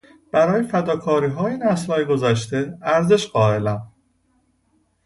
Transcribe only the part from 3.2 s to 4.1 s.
قایلم.